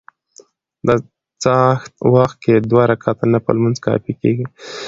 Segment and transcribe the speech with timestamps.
[0.87, 0.89] د
[1.43, 4.45] څاښت وخت کي دوه رکعته نفل لمونځ کافي کيږي